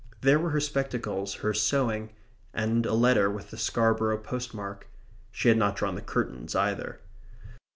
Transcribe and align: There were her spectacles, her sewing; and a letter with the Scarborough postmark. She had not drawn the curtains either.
There 0.21 0.39
were 0.39 0.49
her 0.49 0.59
spectacles, 0.59 1.35
her 1.45 1.53
sewing; 1.53 2.09
and 2.55 2.87
a 2.87 2.93
letter 2.95 3.29
with 3.29 3.51
the 3.51 3.57
Scarborough 3.59 4.17
postmark. 4.17 4.87
She 5.31 5.47
had 5.47 5.59
not 5.59 5.75
drawn 5.75 5.93
the 5.93 6.01
curtains 6.01 6.55
either. 6.55 7.01